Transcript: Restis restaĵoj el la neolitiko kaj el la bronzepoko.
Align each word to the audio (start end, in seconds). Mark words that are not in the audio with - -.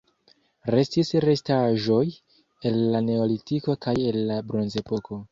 Restis 0.75 1.09
restaĵoj 1.25 1.99
el 2.69 2.79
la 2.95 3.01
neolitiko 3.09 3.75
kaj 3.87 3.93
el 4.13 4.17
la 4.31 4.39
bronzepoko. 4.53 5.19